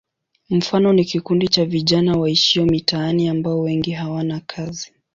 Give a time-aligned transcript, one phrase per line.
[0.49, 4.93] Mfano ni kikundi cha vijana waishio mitaani ambao wengi hawana kazi.